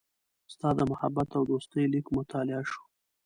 [0.53, 2.81] ستا د محبت او دوستۍ لیک مطالعه شو.